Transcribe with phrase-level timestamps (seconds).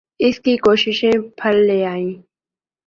[0.19, 2.13] اس کی کوششیں پھل لے آئیں۔